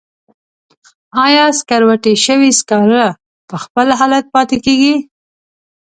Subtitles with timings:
[1.25, 3.05] آیا سکروټې شوي سکاره
[3.49, 4.95] په خپل حالت پاتې کیږي؟